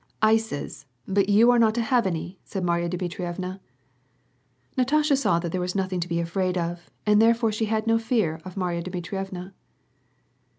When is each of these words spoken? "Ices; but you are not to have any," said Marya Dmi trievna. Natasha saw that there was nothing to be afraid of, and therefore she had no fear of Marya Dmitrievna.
"Ices; 0.23 0.87
but 1.07 1.29
you 1.29 1.51
are 1.51 1.59
not 1.59 1.75
to 1.75 1.81
have 1.83 2.07
any," 2.07 2.39
said 2.43 2.63
Marya 2.63 2.89
Dmi 2.89 3.07
trievna. 3.07 3.59
Natasha 4.75 5.15
saw 5.15 5.37
that 5.37 5.51
there 5.51 5.61
was 5.61 5.75
nothing 5.75 5.99
to 5.99 6.07
be 6.07 6.19
afraid 6.19 6.57
of, 6.57 6.89
and 7.05 7.21
therefore 7.21 7.51
she 7.51 7.65
had 7.65 7.85
no 7.85 7.99
fear 7.99 8.41
of 8.43 8.57
Marya 8.57 8.81
Dmitrievna. 8.81 9.53